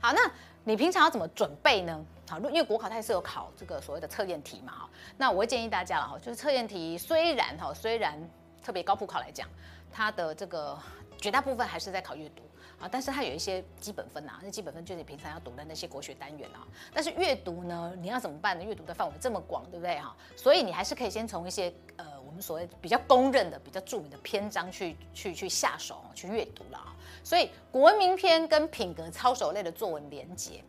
[0.00, 0.20] 好，那
[0.64, 2.04] 你平常要怎么准备呢？
[2.26, 8.18] 好，因为国考它也是有考这个所谓的测验题嘛，哈，那我会建议大家了哈，就是测验题虽然哈，虽然
[8.64, 9.46] 特别高普考来讲，
[9.92, 10.78] 它的这个
[11.18, 12.42] 绝大部分还是在考阅读
[12.78, 18.64] 啊，但是它有一些基本分呐，那基本分就是你平常要读的那些国学单元啊，但是阅读呢，你要怎么办呢？
[18.64, 20.16] 阅读的范围这么广，对不对哈？
[20.34, 26.96] 所以你还是可以先从一些呃，我们所谓比较公认的、比较著名的篇章去去去下手去阅读了啊。
[27.22, 30.62] 所以国文名篇跟品格操守类的作文连结。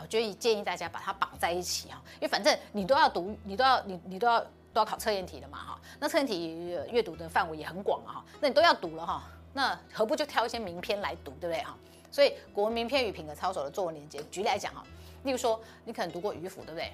[0.00, 4.40] 我觉得建议大家把它绑在一起哈，因为反正你都要读，你都要你你都要
[4.72, 6.56] 都要考测验题的嘛哈，那测验题
[6.90, 9.22] 阅读的范围也很广哈，那你都要读了哈，
[9.52, 11.76] 那何不就挑一些名篇来读，对不对哈？
[12.10, 14.82] 所以国文名篇与品格操守的作文连结，举例来讲哈，
[15.24, 16.90] 例如说你可能读过渔父，对不对？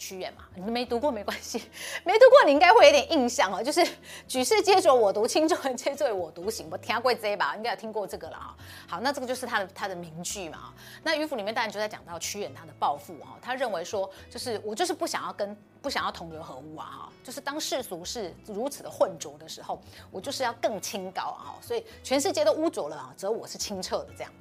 [0.00, 1.62] 屈原嘛，你没读过没关系，
[2.04, 3.86] 没读过你应该会有点印象哦，就是
[4.26, 6.66] 举世皆浊我独清，众人皆醉我独醒。
[6.70, 8.56] 我听过这吧，应该有听过这个了哈。
[8.88, 10.72] 好，那这个就是他的他的名句嘛。
[11.02, 19.78] 那渔父里面当然就在讲到屈原他的抱负哈，他认为说就是我就是不想要跟不想要同流合污啊，就是当世俗是如此的混浊的时候，
[20.10, 24.32] 我就是要更清高啊，所以全世界都污浊了啊，只有我是清澈的这样。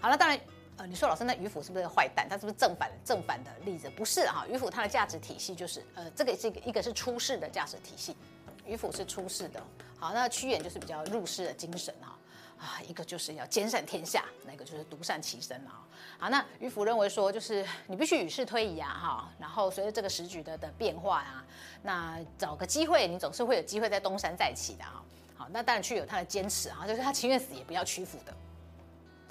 [0.00, 0.38] 好了，当然。
[0.78, 2.28] 呃，你说老师，那渔父是不是个坏蛋？
[2.28, 3.90] 他是不是正反正反的例子？
[3.90, 8.16] 不是哈，渔父他的价值体系就是，呃，这个是一个一个是出世的价值体系，
[8.64, 9.60] 渔父是出世的。
[9.98, 12.16] 好，那屈原就是比较入世的精神哈，
[12.58, 15.82] 啊，一个就是要兼善天下，那个就是独善其身啊。
[16.16, 21.44] 好，那渔父认为说，就是你必须与世推移啊，哈，然后随着这个时局的的变化啊，
[21.82, 25.02] 那找个机会，你总是会有机会在东山再起的啊。
[25.36, 28.32] 好，那当然屈有他的坚持啊，就是他情愿死也不要屈服的。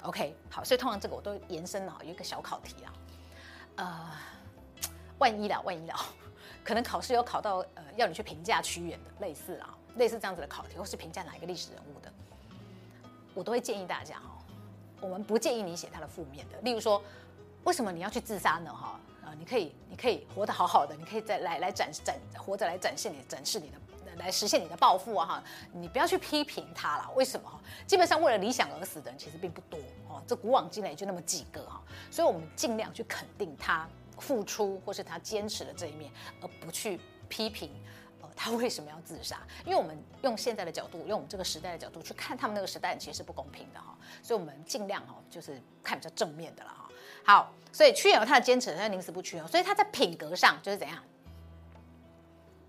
[0.02, 2.92] OK，好，所以通常这个我都延伸了，有一个小考题啊，
[3.76, 4.10] 呃，
[5.18, 5.94] 万一了，万一了，
[6.62, 12.12] 可能考试有考到呃，要你去评价屈原的，类似啊，类似这样子的考题，或是评价哪一个历史人物的，
[13.34, 14.38] 我都会建议大家哈，
[15.00, 17.02] 我们不建议你写他的负面的，例如说，
[17.64, 18.72] 为什么你要去自杀呢？
[18.72, 23.76] 哈，啊，你可以，你可以活得好好的，你可以再来来展展活着来展现你展示你的。
[24.18, 25.44] 来实现你的抱负啊哈！
[25.72, 27.48] 你不要去批评他了，为什么？
[27.86, 37.70] 基本上为了理想而死的人其实并不多哦，这古往今来就那么几个哈，所以我们尽量去肯定他付出或是他坚持的这一面，而不去批评
[38.20, 39.38] 呃他为什么要自杀。
[39.64, 46.88] 因为我们用现在的角度，用我们这个时代的角度去看他们那个时代其实是不公平的哈，所以我们尽量哈就是看比较正面的了哈。
[47.24, 51.02] 好，所以屈原有他的坚持，他宁死不屈哦，所以他在品格上就是怎样，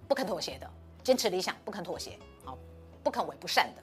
[0.07, 0.69] 不肯妥协的。
[1.03, 2.57] 坚持理想，不肯妥协，好，
[3.03, 3.81] 不肯为不善的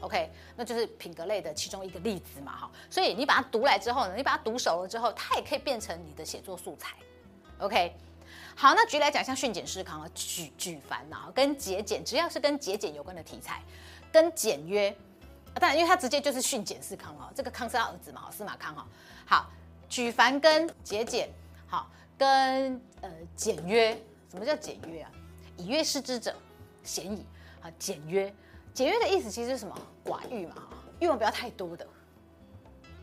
[0.00, 6.94] ，OK，那就是品格类的其中一个例子嘛，哈，所以你把它读来之后呢，你把它读熟了之后，它也可以变成你的写作素材
[7.58, 7.96] ，OK，
[8.54, 13.62] 好，那举例来讲，像训俭思康啊，举举凡啊，跟节俭，只要是跟节俭有关的题材，
[14.12, 14.94] 跟简约，
[15.54, 18.86] 当然，因为它直接就是训俭思康啊，这个康是他儿子嘛，司马康哈，
[19.26, 19.50] 好，
[19.88, 21.30] 举凡跟节俭，
[21.66, 23.92] 好，跟呃简约，
[24.30, 25.10] 什么叫简约啊？
[25.56, 26.34] 以约失之者。
[26.82, 27.24] 嫌疑
[27.60, 28.32] 啊，简约，
[28.72, 29.76] 简约的意思其实是什么？
[30.04, 30.68] 寡欲嘛，
[30.98, 31.86] 欲望不要太多的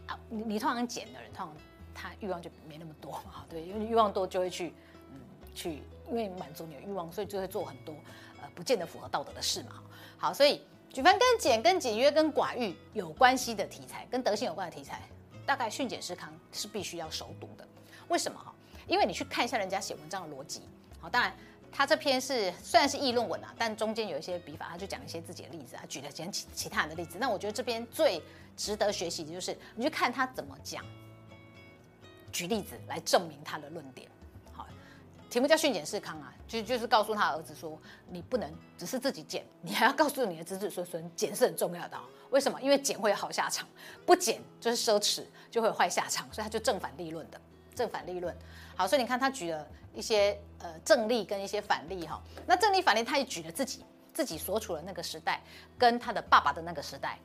[0.07, 0.19] 啊。
[0.29, 1.55] 你通常简的人，通常
[1.93, 4.73] 他欲望就没那么多嘛，对，因为欲望多就会去
[5.11, 5.19] 嗯
[5.53, 7.93] 去，因为满足你的欲望，所以就会做很多
[8.41, 9.81] 呃不见得符合道德的事嘛。
[10.17, 15.01] 好，所以举凡跟简、跟简约、跟寡欲有关系的题材，跟德性有关的题材，
[15.45, 17.67] 大概训俭思康是必须要熟读的。
[18.07, 18.53] 为什么哈？
[18.87, 20.61] 因为你去看一下人家写文章的逻辑，
[20.99, 21.35] 好，当然。
[21.77, 27.19] 他这篇是虽然是议论文啊，但中间有一些笔法，他就讲一些自己的例子啊，举了几其其他人的例子。
[27.19, 28.19] 那我觉得这边最
[28.55, 30.83] 值得学习的就是你去看他怎么讲，
[32.31, 34.09] 举例子来证明他的论点。
[34.51, 34.65] 好，
[35.29, 37.79] 题目叫训俭思康啊，就就是告诉他儿子说，
[38.09, 41.99] 你不能只是自己俭，你还要告诉你的子子孙孙，俭是很重要的。
[42.31, 42.59] 为什么？
[42.59, 43.67] 因为俭会有好下场，
[44.03, 47.39] 不俭就是奢侈，就会有坏下场，所以他就正反立论的。
[47.77, 48.35] 正反立论，
[48.75, 52.19] 好，所以你看他举了一些呃正例跟一些反例哈。
[52.47, 55.39] 那正例反例，他也举了自己自己所处的那个时代，
[55.77, 57.19] 跟他的爸爸的那个时代，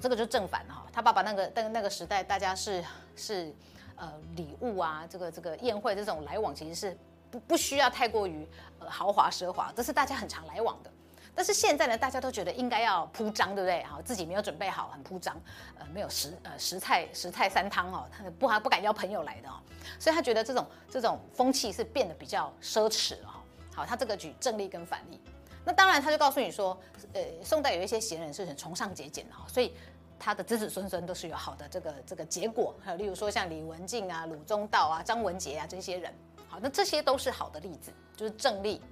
[0.00, 0.86] 这个就正反哈。
[0.90, 2.82] 他爸爸那个那个那个时代，大家是
[3.14, 3.54] 是
[3.96, 6.96] 呃礼物啊，这个这个宴会这种来往，其实是
[7.30, 10.90] 不不需要太过于呃豪华奢华，这是大家很常来往的。
[11.34, 13.82] 但是现在呢，大家都觉得应该要铺张，对不对？
[13.84, 15.34] 好，自己没有准备好，很铺张，
[15.78, 19.54] 呃，没有十呃十菜十菜三汤哦，他不还不敢邀朋友来的哦，
[19.98, 23.42] 所以他觉得这种这种风气是变得比较奢侈了。
[23.74, 25.18] 好，他这个举正例跟反例，
[25.64, 26.78] 那当然他就告诉你说，
[27.14, 29.74] 呃，宋代有一些贤人是很崇尚节俭的哈，所以
[30.18, 32.74] 他的子子孙孙都是有好的这个这个结果。
[32.84, 36.12] 还有例如说像李文静啊、鲁宗道啊、张文杰啊这些人，
[36.46, 38.82] 好，那这些都是好的例子，就是正例。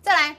[0.00, 0.36] 再来。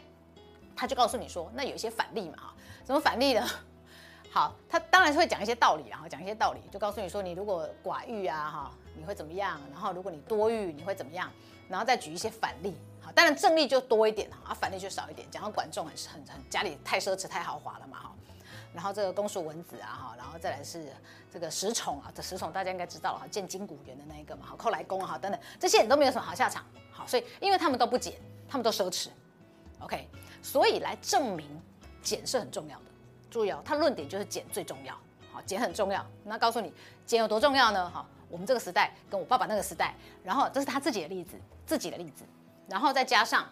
[0.75, 2.53] 他就告诉你说，那有一些反例嘛，哈，
[2.85, 3.47] 什么反例呢？
[4.31, 9.61] 好，他当然是会讲一些道理，然后讲一些道理，就告诉你说，你如果寡欲啊，哈，你会怎么样？
[9.71, 11.31] 然后如果你多欲，你会怎么样？
[11.69, 15.29] 然后再举一些反例，好，当然正例就多一点哈，啊，反例就少一点。
[15.29, 18.15] 讲到管仲很很很家里太奢侈太豪华了嘛，哈。
[18.73, 20.91] 然后这个公叔文子啊，哈，然后再来是
[21.31, 28.15] 这个石崇啊，这石崇大家应该知道了哈，建金谷园的那一个嘛，好，寇来公啊，哈，等等，这些人都没有什么好下场，好，所以因为他们都不俭，
[28.49, 29.09] 他们都奢侈
[29.83, 30.07] ，OK，
[30.41, 31.47] 所以来证明
[32.01, 32.85] 俭是很重要的。
[33.29, 34.95] 注意哦，他论点就是俭最重要，
[35.31, 36.05] 好，俭很重要。
[36.23, 36.71] 那告诉你
[37.05, 37.89] 俭有多重要呢？
[37.89, 41.35] 哈，我们这个时代跟我爸爸那个时代，然后这是他自己的例子，
[41.65, 42.23] 自己的例子，
[42.67, 43.49] 然后再加上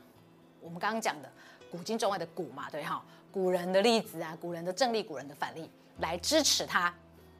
[0.60, 1.31] 我们刚刚讲的
[1.72, 5.69] 古今中外的古嘛，对哈，古人的例子啊，古人的正例，古人的反例
[6.00, 6.94] 来支持他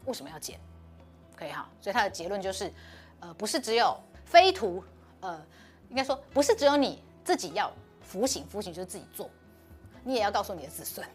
[0.06, 0.60] 为什么要俭，
[1.36, 1.70] 可以哈。
[1.80, 2.74] 所以他的结论就是，
[3.20, 3.96] 呃，不是只有
[4.26, 4.84] 非徒，
[5.20, 5.40] 呃，
[5.90, 7.72] 应该说不是只有你自己要
[8.12, 9.30] 服行，服行就是自己做，
[10.04, 11.08] 你也要告诉你的子孙。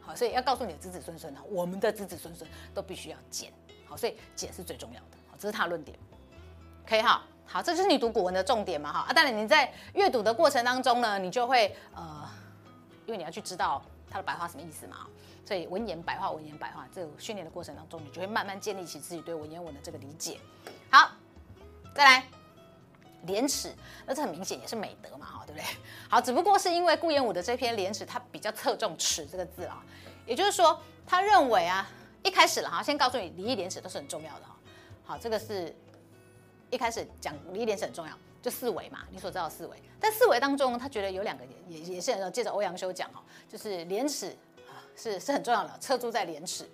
[0.00, 3.52] 好，所以要告诉你的子子孙孙哈，我们的子子孙孙都必须要俭。
[3.88, 5.16] 好，所以俭是最重要的。
[5.28, 5.98] 好，这是他的论点。
[6.86, 9.00] 可以哈，好，这就是你读古文的重点嘛哈。
[9.00, 12.30] 啊，当然你在阅读的过程当中呢，你就会呃，
[13.04, 15.08] 因为你要去知道它的白话什么意思嘛。
[15.44, 20.38] 所以文言白话，文言白话，这个训练的过程当中，你就会慢慢建立起自己对文言文的这个理解。
[20.88, 21.10] 好，
[21.96, 22.43] 再来。
[23.26, 23.72] 廉耻，
[24.06, 25.64] 那这很明显也是美德嘛，哈，对不对？
[26.08, 29.82] 好，只不过是因为顾炎武的这篇廉耻，他比较侧重“耻”这个字啊，
[30.26, 31.88] 也就是说，他认为啊，
[32.22, 34.56] 一开始了哈，先告诉你礼义廉耻都是很重要的哈。
[35.04, 35.74] 好，这个是
[36.70, 38.12] 一开始讲礼义廉耻很重要，
[38.42, 39.76] 就四维嘛，你所知道四维。
[40.00, 44.36] 但四维当中，他觉得有两个也也是借着欧阳修讲哈，就是廉耻
[44.68, 46.68] 啊是是很重要的，侧重在廉耻。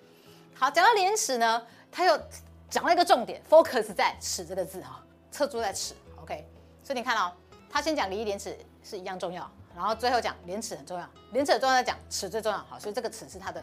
[0.55, 2.21] 好，讲到廉耻呢，他又
[2.69, 5.95] 讲了一个重点，focus 在“耻”这个字哈，侧重在“耻”。
[6.31, 6.47] OK，
[6.85, 7.33] 所以你看哦，
[7.69, 12.59] 他先讲礼义廉耻是一样重要，然后最后讲廉耻很重要，廉耻很重要再讲耻最重要。
[12.59, 13.61] 好，所以这个耻是他的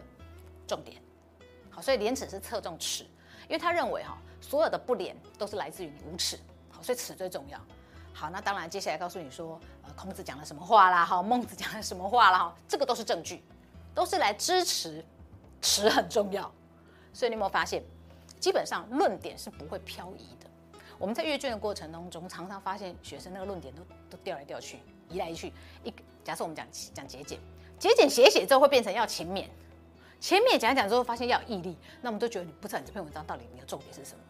[0.66, 1.00] 重点。
[1.70, 3.04] 好，所以廉耻是侧重耻，
[3.44, 6.38] 因为他认为哈，所有的不廉都是来自于你无耻。
[6.70, 7.58] 好，所以耻最重要。
[8.12, 11.06] 好，那当然接下来告诉你说，呃，孔子讲了什么话啦？
[11.06, 12.38] 哈，孟子讲了什么话啦？
[12.38, 13.42] 哈，这个都是证据，
[13.94, 15.02] 都是来支持
[15.62, 16.52] 耻很重要。
[17.14, 17.82] 所以你有没有发现，
[18.38, 20.47] 基本上论点是不会漂移的。
[20.98, 24.78] 我们在阅卷的过程当中，常常发现学生那个论点都都调来调去，
[25.08, 25.52] 移来移去。
[25.84, 27.38] 一假设我们讲讲节俭，
[27.78, 29.46] 节俭写写之后会变成要勤勉，
[30.18, 34.20] 勤勉讲讲之后发现要有毅力，那我们都觉得你不知道你这篇文章到底你的重点是什么？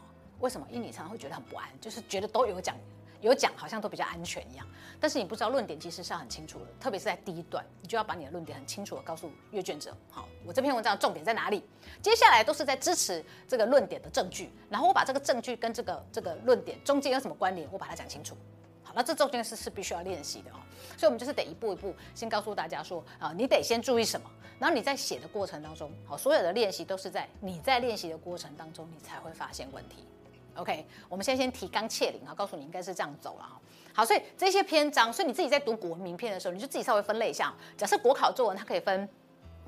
[0.41, 0.67] 为什么？
[0.71, 2.77] 因为你常常会觉得很不安，就是觉得都有讲。
[3.21, 4.67] 有讲好像都比较安全一样，
[5.01, 9.97] 但是你不知道论点其实是要很清楚的，特别是在第一段，你就要把你的论点很清楚的告诉阅卷者。
[10.11, 11.65] 好，我这篇文章的重点在哪里？
[12.01, 18.37] 接下来都是在支持这个论点的证据，然后我把这个证据跟这个这个论点中间有什么关联，我把它讲清楚。
[18.83, 20.57] 好，那这中间是是必须要练习的哦，
[20.97, 30.07] 所以我们就是得一步一步先告诉大家说啊，你得先注意什么，然后你在写的过程当中，好，所有的练习都是在你在练习的过程当中，你才会发现问题。
[30.59, 33.61] OK，我们先先提纲挈领啊，告诉你应该是这样走了哈。
[33.95, 37.55] 好，所以这些篇章，所以你自己在读古文名篇的时候，你就自己稍微分类一下。
[37.77, 39.09] 假设国考作文，它可以分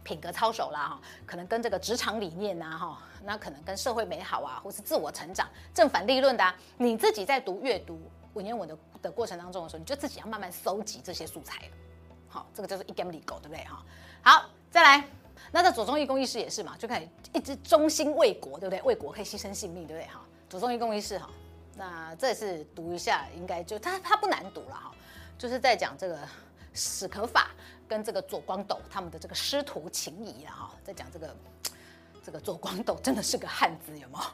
[0.03, 6.57] 品格操守啦哈，可能跟这个职场理念呐哈，那可能跟社会美好啊，或是自我成长、正反立论的啊。
[6.77, 8.01] 你自己在读阅读
[8.35, 11.63] 文言文的的过程当中的时候，你就自己要慢慢搜集这些素材。
[12.29, 13.85] 好，这个就是一 game 里狗，对不对哈？
[14.23, 15.05] 好，再来，
[15.51, 18.81] 那这左宗义公义士也是嘛，就可以一直忠心为国，对不对？
[18.83, 20.25] 为国可以牺牲性命，对不对哈？
[20.51, 21.31] 祖宗一公义士哈，
[21.77, 24.93] 那这次读一下，应该就他他不难读了哈，
[25.39, 26.19] 就是在讲这个
[26.75, 27.53] 史可法
[27.87, 31.37] 跟这个左光斗他们的这个师徒情谊了哈，在讲这个
[32.25, 34.25] 这个左光斗真的是个汉子有没有？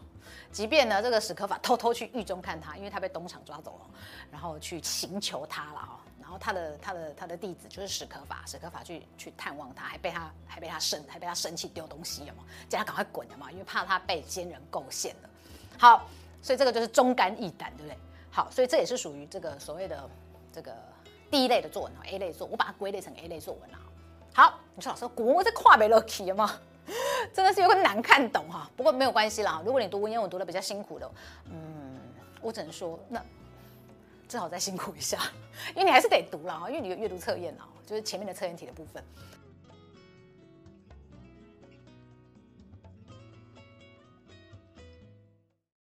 [0.50, 3.90] 即便呢这个史可法偷偷去狱中看他，因为他被东厂抓走了，
[4.30, 12.68] 然后去请求他了哈，然后他的他的他的弟子就是史可法，史可法去去探望他，还被他还被他生还被他生气丢东西有没有？
[12.70, 15.28] 叫他赶快滚的嘛，因为怕他被奸人构陷了。
[15.78, 16.08] 好，
[16.42, 17.96] 所以这个就是忠肝义胆，对不对？
[18.30, 20.08] 好，所以这也是属于这个所谓的
[20.52, 20.74] 这个
[21.30, 23.78] 第一类的作文，A 类作，我把它归类成 A 类作文了。
[24.34, 26.58] 好，你说老师，古文我在跨北了题吗？
[27.32, 28.70] 真的是有点难看懂哈。
[28.76, 31.10] 不过没有关系啦，如果你读文言文读得比较辛苦的，
[31.46, 31.98] 嗯，
[32.40, 33.20] 我只能说那
[34.28, 35.18] 只好再辛苦一下，
[35.74, 39.02] 因为你还是得读了哈，因为你有阅读测验啊，就是前面的测验题的部分。